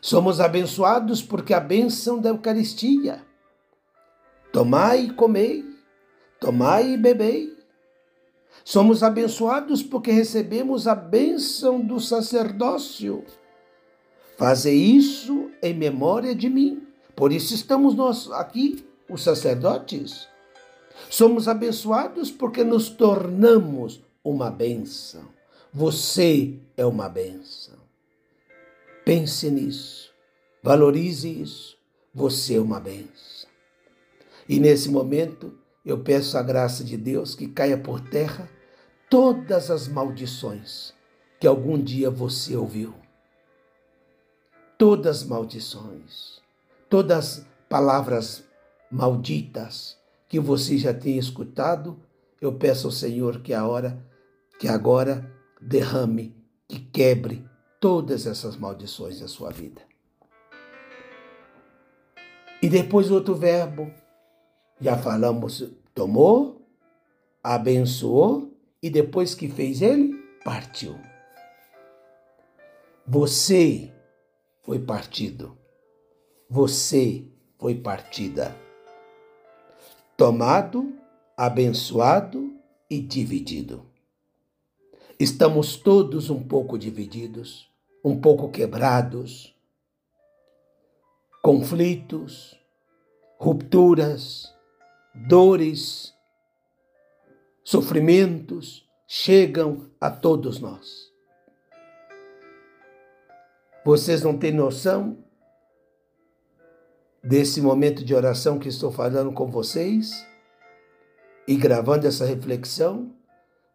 Somos 0.00 0.40
abençoados 0.40 1.22
porque 1.22 1.52
a 1.54 1.60
bênção 1.60 2.20
da 2.20 2.28
Eucaristia. 2.28 3.24
Tomai 4.52 5.04
e 5.04 5.12
comei, 5.12 5.64
tomai 6.38 6.92
e 6.92 6.96
bebei. 6.96 7.56
Somos 8.64 9.02
abençoados 9.02 9.82
porque 9.82 10.10
recebemos 10.10 10.86
a 10.86 10.94
bênção 10.94 11.80
do 11.80 11.98
sacerdócio. 11.98 13.24
Faze 14.38 14.70
isso 14.70 15.50
em 15.60 15.74
memória 15.74 16.32
de 16.32 16.48
mim. 16.48 16.86
Por 17.16 17.32
isso 17.32 17.52
estamos 17.52 17.96
nós 17.96 18.30
aqui, 18.30 18.86
os 19.10 19.24
sacerdotes. 19.24 20.28
Somos 21.10 21.48
abençoados 21.48 22.30
porque 22.30 22.62
nos 22.62 22.88
tornamos 22.88 24.00
uma 24.22 24.48
bênção. 24.48 25.24
Você 25.72 26.54
é 26.76 26.86
uma 26.86 27.08
bênção. 27.08 27.74
Pense 29.04 29.50
nisso. 29.50 30.12
Valorize 30.62 31.28
isso. 31.28 31.76
Você 32.14 32.54
é 32.54 32.60
uma 32.60 32.78
bênção. 32.78 33.48
E 34.48 34.60
nesse 34.60 34.88
momento, 34.88 35.58
eu 35.84 35.98
peço 35.98 36.38
a 36.38 36.42
graça 36.42 36.84
de 36.84 36.96
Deus 36.96 37.34
que 37.34 37.48
caia 37.48 37.76
por 37.76 38.00
terra 38.00 38.48
todas 39.10 39.68
as 39.68 39.88
maldições 39.88 40.94
que 41.40 41.46
algum 41.46 41.76
dia 41.76 42.08
você 42.08 42.54
ouviu. 42.54 42.94
Todas 44.78 45.22
as 45.22 45.24
maldições, 45.24 46.40
todas 46.88 47.18
as 47.18 47.46
palavras 47.68 48.44
malditas 48.88 49.98
que 50.28 50.38
você 50.38 50.78
já 50.78 50.94
tenha 50.94 51.18
escutado, 51.18 51.98
eu 52.40 52.52
peço 52.52 52.86
ao 52.86 52.92
Senhor 52.92 53.40
que 53.40 53.52
a 53.52 53.66
hora 53.66 54.00
que 54.56 54.68
agora 54.68 55.28
derrame, 55.60 56.32
que 56.68 56.78
quebre 56.78 57.44
todas 57.80 58.24
essas 58.24 58.56
maldições 58.56 59.18
da 59.18 59.26
sua 59.26 59.50
vida. 59.50 59.82
E 62.62 62.68
depois 62.68 63.10
outro 63.10 63.34
verbo, 63.34 63.92
já 64.80 64.96
falamos, 64.96 65.72
tomou, 65.92 66.64
abençoou 67.42 68.56
e 68.80 68.88
depois 68.88 69.34
que 69.34 69.48
fez 69.48 69.82
ele, 69.82 70.14
partiu. 70.44 70.96
Você 73.04 73.92
foi 74.68 74.78
partido. 74.78 75.56
Você 76.50 77.24
foi 77.58 77.74
partida 77.76 78.54
tomado, 80.14 80.94
abençoado 81.34 82.52
e 82.90 83.00
dividido. 83.00 83.86
Estamos 85.18 85.74
todos 85.76 86.28
um 86.28 86.42
pouco 86.42 86.76
divididos, 86.76 87.72
um 88.04 88.20
pouco 88.20 88.50
quebrados, 88.50 89.56
conflitos, 91.42 92.54
rupturas, 93.38 94.54
dores, 95.14 96.12
sofrimentos 97.64 98.86
chegam 99.06 99.90
a 99.98 100.10
todos 100.10 100.60
nós. 100.60 101.07
Vocês 103.88 104.22
não 104.22 104.36
têm 104.36 104.52
noção 104.52 105.16
desse 107.24 107.58
momento 107.62 108.04
de 108.04 108.14
oração 108.14 108.58
que 108.58 108.68
estou 108.68 108.92
falando 108.92 109.32
com 109.32 109.50
vocês 109.50 110.26
e 111.46 111.56
gravando 111.56 112.06
essa 112.06 112.26
reflexão, 112.26 113.16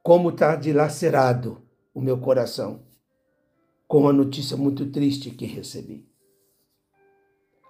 como 0.03 0.29
está 0.29 0.55
dilacerado 0.55 1.67
o 1.95 1.99
meu 1.99 2.19
coração 2.19 2.85
com 3.87 4.01
uma 4.01 4.13
notícia 4.13 4.55
muito 4.55 4.85
triste 4.91 5.31
que 5.31 5.47
recebi. 5.47 6.07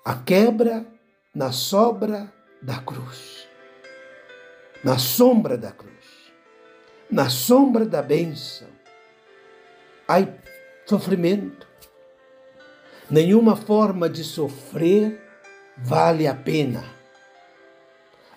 A 0.03 0.13
quebra 0.13 0.85
na 1.33 1.53
sobra 1.53 2.29
da 2.61 2.77
cruz, 2.81 3.47
na 4.83 4.97
sombra 4.97 5.57
da 5.57 5.71
cruz, 5.71 6.33
na 7.09 7.29
sombra 7.29 7.85
da 7.85 8.01
bênção. 8.01 8.67
Há 10.05 10.17
sofrimento. 10.85 11.71
Nenhuma 13.13 13.55
forma 13.55 14.09
de 14.09 14.23
sofrer 14.23 15.21
vale 15.77 16.25
a 16.25 16.33
pena. 16.33 16.83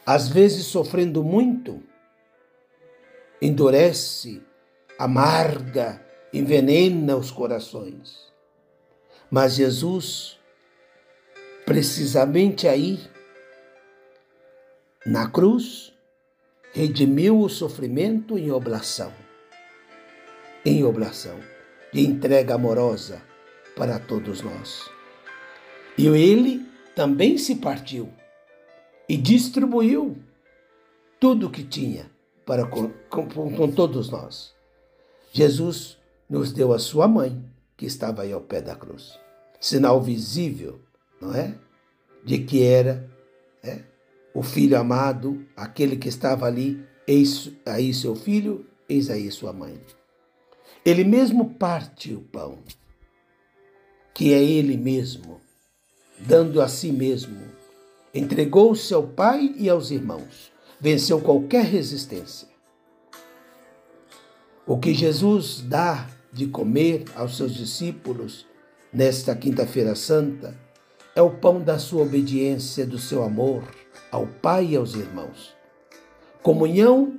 Às 0.04 0.28
vezes, 0.28 0.66
sofrendo 0.66 1.24
muito, 1.24 1.82
endurece, 3.40 4.42
amarga, 4.98 6.04
envenena 6.30 7.16
os 7.16 7.30
corações. 7.30 8.30
Mas 9.30 9.54
Jesus, 9.54 10.38
precisamente 11.64 12.68
aí, 12.68 13.00
na 15.06 15.26
cruz, 15.30 15.94
redimiu 16.74 17.40
o 17.40 17.48
sofrimento 17.48 18.36
em 18.36 18.50
oblação. 18.50 19.10
Em 20.66 20.84
oblação, 20.84 21.40
de 21.94 22.04
entrega 22.04 22.56
amorosa 22.56 23.22
para 23.76 23.98
todos 23.98 24.40
nós. 24.40 24.90
E 25.98 26.06
ele 26.06 26.66
também 26.94 27.36
se 27.36 27.56
partiu 27.56 28.08
e 29.08 29.16
distribuiu 29.16 30.16
tudo 31.20 31.46
o 31.46 31.50
que 31.50 31.62
tinha 31.62 32.10
para 32.44 32.66
com, 32.66 32.90
com, 33.10 33.28
com, 33.28 33.70
todos 33.70 34.10
nós. 34.10 34.54
Jesus 35.32 35.98
nos 36.28 36.52
deu 36.52 36.72
a 36.72 36.78
sua 36.78 37.06
mãe, 37.06 37.44
que 37.76 37.86
estava 37.86 38.22
aí 38.22 38.32
ao 38.32 38.40
pé 38.40 38.62
da 38.62 38.74
cruz. 38.74 39.18
Sinal 39.60 40.00
visível, 40.00 40.80
não 41.20 41.34
é? 41.34 41.54
De 42.24 42.38
que 42.38 42.62
era 42.62 43.08
é, 43.62 43.80
o 44.34 44.42
filho 44.42 44.78
amado, 44.78 45.44
aquele 45.54 45.96
que 45.96 46.08
estava 46.08 46.46
ali 46.46 46.82
eis 47.06 47.52
aí 47.64 47.92
seu 47.92 48.14
filho, 48.14 48.66
eis 48.88 49.10
aí 49.10 49.30
sua 49.30 49.52
mãe. 49.52 49.78
Ele 50.84 51.04
mesmo 51.04 51.54
parte 51.54 52.14
o 52.14 52.20
pão, 52.20 52.58
que 54.16 54.32
é 54.32 54.42
ele 54.42 54.78
mesmo, 54.78 55.42
dando 56.18 56.62
a 56.62 56.68
si 56.68 56.90
mesmo. 56.90 57.38
Entregou-se 58.14 58.94
ao 58.94 59.06
pai 59.06 59.54
e 59.58 59.68
aos 59.68 59.90
irmãos, 59.90 60.50
venceu 60.80 61.20
qualquer 61.20 61.66
resistência. 61.66 62.48
O 64.66 64.78
que 64.78 64.94
Jesus 64.94 65.60
dá 65.60 66.08
de 66.32 66.46
comer 66.46 67.04
aos 67.14 67.36
seus 67.36 67.54
discípulos 67.54 68.46
nesta 68.90 69.36
Quinta-feira 69.36 69.94
Santa 69.94 70.56
é 71.14 71.20
o 71.20 71.32
pão 71.32 71.60
da 71.60 71.78
sua 71.78 72.02
obediência, 72.02 72.86
do 72.86 72.98
seu 72.98 73.22
amor 73.22 73.64
ao 74.10 74.26
Pai 74.26 74.68
e 74.70 74.76
aos 74.76 74.94
irmãos. 74.94 75.54
Comunhão 76.42 77.18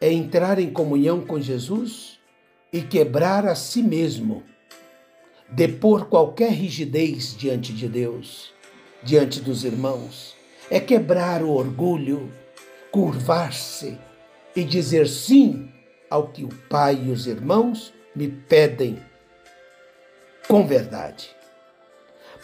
é 0.00 0.12
entrar 0.12 0.60
em 0.60 0.72
comunhão 0.72 1.26
com 1.26 1.40
Jesus 1.40 2.20
e 2.72 2.80
quebrar 2.80 3.44
a 3.44 3.56
si 3.56 3.82
mesmo, 3.82 4.44
depor 5.48 6.06
qualquer 6.06 6.50
rigidez 6.50 7.36
diante 7.36 7.72
de 7.72 7.88
Deus, 7.88 8.52
diante 9.02 9.40
dos 9.40 9.64
irmãos. 9.64 10.34
É 10.70 10.80
quebrar 10.80 11.42
o 11.42 11.50
orgulho, 11.50 12.30
curvar-se 12.90 13.98
e 14.54 14.64
dizer 14.64 15.06
sim 15.06 15.70
ao 16.10 16.28
que 16.28 16.44
o 16.44 16.48
Pai 16.68 17.00
e 17.06 17.10
os 17.10 17.26
irmãos 17.26 17.92
me 18.14 18.28
pedem 18.28 18.98
com 20.48 20.66
verdade. 20.66 21.30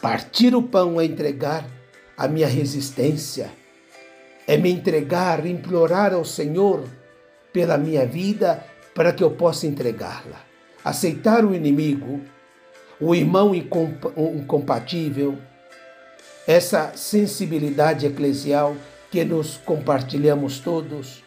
Partir 0.01 0.55
o 0.55 0.63
pão 0.63 1.01
é 1.01 1.05
entregar 1.05 1.65
a 2.17 2.29
minha 2.29 2.49
resistência, 2.49 3.51
é 4.47 4.57
me 4.57 4.71
entregar, 4.71 5.47
implorar 5.47 6.13
ao 6.13 6.25
Senhor 6.25 6.85
pela 7.53 7.79
minha 7.79 8.05
vida 8.05 8.65
para 8.95 9.13
que 9.13 9.23
eu 9.23 9.31
possa 9.31 9.67
entregá-la. 9.67 10.45
Aceitar 10.85 11.45
o 11.45 11.55
inimigo, 11.55 12.21
o 13.03 13.17
irmão 13.17 13.53
incompatível, 13.53 15.37
essa 16.47 16.93
sensibilidade 16.95 18.07
eclesial 18.07 18.77
que 19.11 19.25
nos 19.25 19.57
compartilhamos 19.57 20.61
todos, 20.61 21.25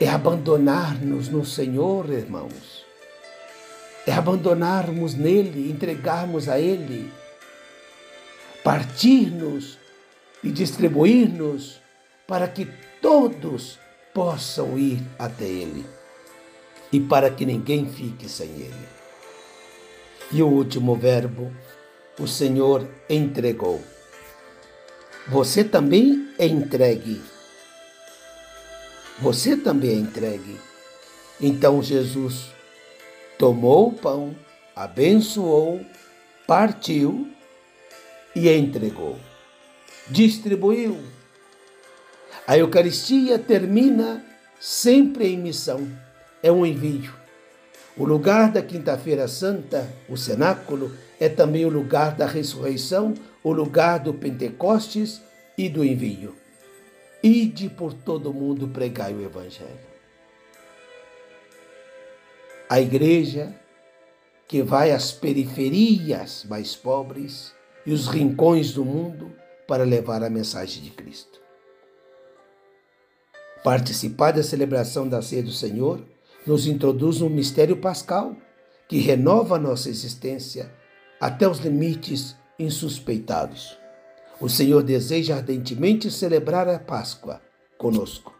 é 0.00 0.08
abandonar-nos 0.08 1.28
no 1.28 1.44
Senhor, 1.44 2.08
irmãos. 2.10 2.86
É 4.06 4.12
abandonarmos 4.12 5.14
nele, 5.14 5.68
entregarmos 5.68 6.48
a 6.48 6.60
ele, 6.60 7.12
partir-nos 8.62 9.78
e 10.44 10.50
distribuir-nos 10.50 11.80
para 12.24 12.46
que 12.46 12.68
todos 13.02 13.78
possam 14.14 14.78
ir 14.78 15.02
até 15.18 15.44
Ele 15.44 15.84
e 16.92 17.00
para 17.00 17.30
que 17.30 17.44
ninguém 17.44 17.86
fique 17.86 18.28
sem 18.28 18.48
Ele. 18.48 18.97
E 20.32 20.42
o 20.42 20.48
último 20.48 20.94
verbo, 20.94 21.52
o 22.18 22.26
Senhor 22.26 22.88
entregou. 23.08 23.82
Você 25.28 25.64
também 25.64 26.28
é 26.38 26.46
entregue. 26.46 27.20
Você 29.20 29.56
também 29.56 29.90
é 29.90 29.94
entregue. 29.94 30.58
Então 31.40 31.82
Jesus 31.82 32.50
tomou 33.38 33.88
o 33.88 33.92
pão, 33.92 34.36
abençoou, 34.74 35.84
partiu 36.46 37.28
e 38.34 38.48
entregou. 38.50 39.18
Distribuiu 40.08 40.98
a 42.48 42.56
Eucaristia 42.56 43.38
termina 43.38 44.24
sempre 44.58 45.28
em 45.28 45.36
missão, 45.36 45.86
é 46.42 46.50
um 46.50 46.64
envio. 46.64 47.12
O 47.98 48.04
lugar 48.04 48.52
da 48.52 48.62
Quinta-feira 48.62 49.26
Santa, 49.26 49.92
o 50.08 50.16
cenáculo, 50.16 50.96
é 51.18 51.28
também 51.28 51.64
o 51.64 51.68
lugar 51.68 52.14
da 52.14 52.26
ressurreição, 52.26 53.12
o 53.42 53.50
lugar 53.50 53.98
do 53.98 54.14
Pentecostes 54.14 55.20
e 55.56 55.68
do 55.68 55.84
envio. 55.84 56.36
Ide 57.20 57.68
por 57.68 57.92
todo 57.92 58.32
mundo 58.32 58.68
pregai 58.68 59.12
o 59.12 59.20
Evangelho. 59.20 59.88
A 62.70 62.80
igreja 62.80 63.52
que 64.46 64.62
vai 64.62 64.92
às 64.92 65.10
periferias 65.10 66.44
mais 66.48 66.76
pobres 66.76 67.52
e 67.84 67.92
os 67.92 68.06
rincões 68.06 68.72
do 68.72 68.84
mundo 68.84 69.32
para 69.66 69.82
levar 69.82 70.22
a 70.22 70.30
mensagem 70.30 70.84
de 70.84 70.90
Cristo. 70.90 71.40
Participar 73.64 74.30
da 74.30 74.42
celebração 74.44 75.08
da 75.08 75.20
ceia 75.20 75.42
do 75.42 75.50
Senhor 75.50 76.00
nos 76.48 76.66
introduz 76.66 77.20
no 77.20 77.28
mistério 77.28 77.76
pascal, 77.76 78.34
que 78.88 78.98
renova 78.98 79.58
nossa 79.58 79.90
existência 79.90 80.74
até 81.20 81.46
os 81.46 81.58
limites 81.58 82.34
insuspeitados. 82.58 83.78
O 84.40 84.48
Senhor 84.48 84.82
deseja 84.82 85.36
ardentemente 85.36 86.10
celebrar 86.10 86.66
a 86.66 86.78
Páscoa 86.78 87.42
conosco, 87.76 88.34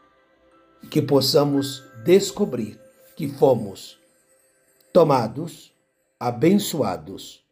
que 0.90 1.02
possamos 1.02 1.84
descobrir 2.02 2.80
que 3.14 3.28
fomos 3.28 3.98
tomados, 4.90 5.74
abençoados, 6.18 7.44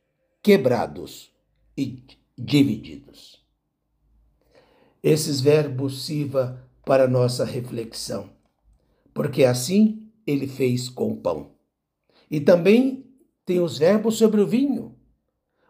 quebrados 0.43 1.31
e 1.77 2.03
divididos. 2.39 3.45
Esses 5.03 5.41
verbos 5.41 6.07
sirva 6.07 6.67
para 6.85 7.07
nossa 7.07 7.45
reflexão, 7.45 8.31
porque 9.13 9.45
assim 9.45 10.06
ele 10.27 10.47
fez 10.47 10.89
com 10.89 11.13
o 11.13 11.17
pão. 11.17 11.53
E 12.31 12.41
também 12.41 13.07
tem 13.45 13.61
os 13.61 13.79
verbos 13.79 14.17
sobre 14.17 14.41
o 14.41 14.47
vinho. 14.47 14.95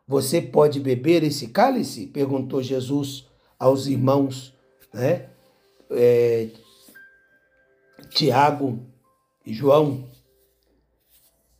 Você 0.08 0.40
pode 0.40 0.80
beber 0.80 1.22
esse 1.22 1.48
cálice? 1.48 2.06
perguntou 2.06 2.62
Jesus 2.62 3.26
aos 3.58 3.86
irmãos, 3.86 4.54
né? 4.92 5.28
É, 5.90 6.48
Tiago 8.10 8.80
e 9.44 9.52
João. 9.52 10.08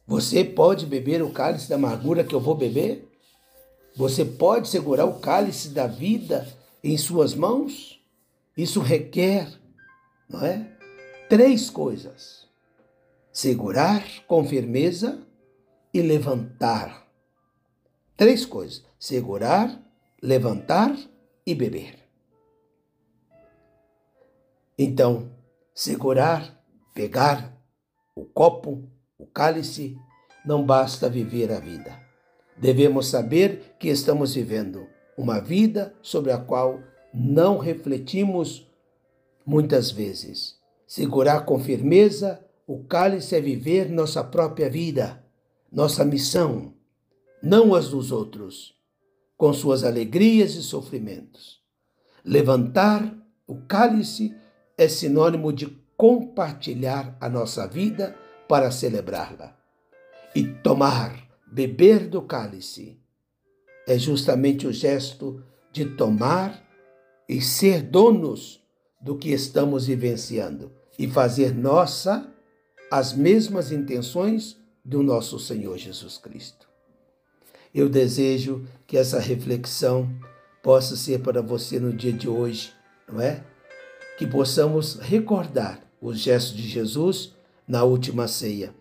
Você 0.07 0.45
pode 0.45 0.87
beber 0.87 1.23
o 1.23 1.31
cálice 1.31 1.69
da 1.69 1.75
amargura 1.75 2.25
que 2.25 2.35
eu 2.35 2.41
vou 2.41 2.55
beber? 2.55 3.09
Você 3.97 4.25
pode 4.25 4.69
segurar 4.69 5.07
o 5.07 5.19
cálice 5.19 5.71
da 5.71 5.87
vida 5.87 6.47
em 6.85 6.97
suas 6.97 7.35
mãos? 7.35 8.01
Isso 8.57 8.81
requer, 8.81 9.49
não 10.29 10.45
é? 10.45 10.71
Três 11.29 11.69
coisas: 11.69 12.46
segurar 13.37 14.03
com 14.27 14.43
firmeza 14.49 15.21
e 15.93 16.01
levantar. 16.01 17.07
Três 18.17 18.47
coisas: 18.47 18.83
segurar, 18.99 19.79
levantar 20.23 20.97
e 21.47 21.55
beber. 21.55 21.99
Então, 24.79 25.31
segurar, 25.75 26.65
pegar 26.95 27.55
o 28.15 28.25
copo, 28.25 28.89
o 29.19 29.27
cálice, 29.27 29.99
não 30.43 30.65
basta 30.65 31.07
viver 31.07 31.53
a 31.53 31.61
vida. 31.61 31.95
Devemos 32.57 33.09
saber 33.09 33.77
que 33.79 33.89
estamos 33.89 34.35
vivendo 34.35 34.87
uma 35.15 35.41
vida 35.41 35.95
sobre 36.01 36.33
a 36.33 36.39
qual 36.39 36.81
não 37.13 37.59
refletimos 37.59 38.67
muitas 39.45 39.91
vezes. 39.91 40.59
Segurar 40.87 41.45
com 41.45 41.59
firmeza 41.59 42.46
o 42.67 42.83
cálice 42.85 43.37
é 43.37 43.41
viver 43.41 43.89
nossa 43.89 44.25
própria 44.25 44.69
vida, 44.69 45.25
nossa 45.71 46.05
missão, 46.05 46.75
não 47.41 47.75
as 47.75 47.89
dos 47.91 48.11
outros, 48.11 48.75
com 49.37 49.53
suas 49.53 49.85
alegrias 49.85 50.55
e 50.57 50.63
sofrimentos. 50.63 51.61
Levantar 52.25 53.17
o 53.47 53.57
cálice 53.63 54.35
é 54.77 54.89
sinônimo 54.89 55.53
de 55.53 55.67
compartilhar 55.97 57.17
a 57.21 57.29
nossa 57.29 57.69
vida 57.69 58.17
para 58.49 58.73
celebrá-la. 58.73 59.57
E 60.35 60.45
tomar, 60.45 61.17
beber 61.47 62.09
do 62.09 62.21
cálice, 62.23 63.01
é 63.87 63.97
justamente 63.97 64.67
o 64.67 64.73
gesto 64.73 65.43
de 65.71 65.85
tomar 65.85 66.63
e 67.29 67.41
ser 67.41 67.83
donos 67.83 68.61
do 69.01 69.17
que 69.17 69.31
estamos 69.31 69.87
vivenciando 69.87 70.73
e 70.99 71.07
fazer 71.07 71.55
nossa 71.55 72.36
as 72.91 73.13
mesmas 73.13 73.73
intenções 73.73 74.57
do 74.85 75.03
nosso 75.03 75.39
Senhor 75.39 75.77
Jesus 75.77 76.19
Cristo. 76.19 76.69
Eu 77.75 77.89
desejo 77.89 78.65
que 78.87 78.97
essa 78.97 79.19
reflexão 79.19 80.09
possa 80.63 80.97
ser 80.97 81.21
para 81.21 81.43
você 81.43 81.79
no 81.79 81.93
dia 81.93 82.13
de 82.13 82.29
hoje, 82.29 82.73
não 83.09 83.21
é? 83.21 83.45
Que 84.19 84.27
possamos 84.27 84.99
recordar 85.01 85.81
os 86.01 86.19
gestos 86.19 86.57
de 86.57 86.69
Jesus 86.69 87.35
na 87.67 87.85
última 87.85 88.29
ceia. 88.29 88.75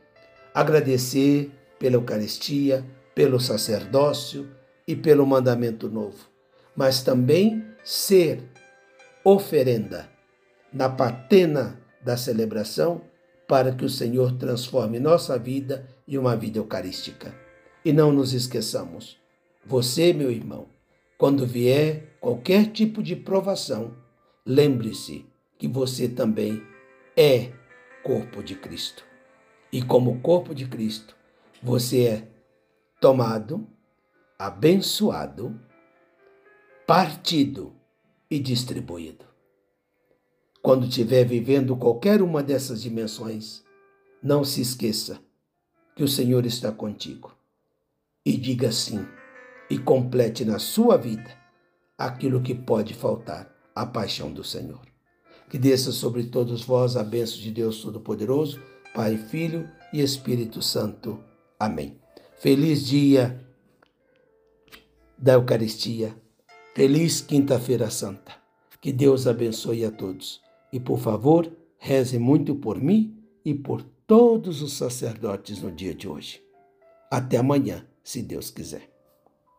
Agradecer 0.53 1.51
pela 1.79 1.95
Eucaristia, 1.95 2.85
pelo 3.13 3.39
sacerdócio 3.39 4.49
e 4.87 4.95
pelo 4.95 5.25
mandamento 5.25 5.89
novo, 5.89 6.29
mas 6.75 7.01
também 7.01 7.65
ser 7.83 8.43
oferenda 9.23 10.09
na 10.71 10.89
patena 10.89 11.79
da 12.03 12.15
celebração, 12.15 13.01
para 13.47 13.73
que 13.73 13.85
o 13.85 13.89
Senhor 13.89 14.33
transforme 14.33 14.99
nossa 14.99 15.37
vida 15.37 15.87
em 16.07 16.17
uma 16.17 16.35
vida 16.35 16.57
eucarística. 16.57 17.35
E 17.83 17.93
não 17.93 18.11
nos 18.11 18.33
esqueçamos, 18.33 19.17
você, 19.65 20.13
meu 20.13 20.31
irmão, 20.31 20.67
quando 21.17 21.45
vier 21.45 22.17
qualquer 22.19 22.71
tipo 22.71 23.01
de 23.01 23.15
provação, 23.15 23.95
lembre-se 24.45 25.25
que 25.57 25.67
você 25.67 26.07
também 26.07 26.61
é 27.15 27.51
corpo 28.03 28.43
de 28.43 28.55
Cristo. 28.55 29.05
E 29.71 29.81
como 29.81 30.19
corpo 30.21 30.53
de 30.53 30.67
Cristo, 30.67 31.15
você 31.61 32.05
é 32.05 32.27
tomado, 32.99 33.67
abençoado, 34.37 35.59
partido 36.85 37.73
e 38.29 38.39
distribuído. 38.39 39.34
Quando 40.65 40.87
estiver 40.87 41.23
vivendo 41.25 41.75
qualquer 41.75 42.23
uma 42.23 42.41
dessas 42.41 42.81
dimensões, 42.81 43.63
não 44.19 44.43
se 44.43 44.61
esqueça 44.61 45.19
que 45.95 46.03
o 46.03 46.07
Senhor 46.07 46.43
está 46.43 46.71
contigo. 46.71 47.31
E 48.25 48.35
diga 48.35 48.71
sim 48.71 49.05
e 49.69 49.77
complete 49.77 50.43
na 50.43 50.57
sua 50.57 50.97
vida 50.97 51.29
aquilo 51.95 52.41
que 52.41 52.55
pode 52.55 52.95
faltar 52.95 53.55
a 53.75 53.85
paixão 53.85 54.33
do 54.33 54.43
Senhor. 54.43 54.81
Que 55.51 55.59
desça 55.59 55.91
sobre 55.91 56.23
todos 56.23 56.63
vós 56.63 56.97
a 56.97 57.03
bênção 57.03 57.37
de 57.37 57.51
Deus 57.51 57.83
Todo-Poderoso, 57.83 58.59
Pai, 58.91 59.17
Filho 59.17 59.69
e 59.93 60.01
Espírito 60.01 60.63
Santo. 60.63 61.23
Amém. 61.59 62.01
Feliz 62.39 62.83
dia 62.83 63.39
da 65.15 65.33
Eucaristia. 65.33 66.17
Feliz 66.73 67.21
Quinta-feira 67.21 67.91
Santa. 67.91 68.31
Que 68.81 68.91
Deus 68.91 69.27
abençoe 69.27 69.85
a 69.85 69.91
todos. 69.91 70.43
E 70.75 70.79
por 70.81 70.99
favor, 70.99 71.49
reze 71.77 72.19
muito 72.19 72.53
por 72.53 72.81
mim 72.81 73.17
e 73.45 73.53
por 73.53 73.81
todos 73.81 74.61
os 74.61 74.73
sacerdotes 74.73 75.61
no 75.61 75.71
dia 75.71 75.95
de 75.95 76.05
hoje. 76.05 76.43
Até 77.09 77.37
amanhã, 77.37 77.87
se 78.03 78.21
Deus 78.21 78.51
quiser. 78.51 78.94